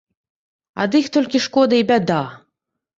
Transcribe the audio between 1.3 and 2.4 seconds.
шкода і бяда.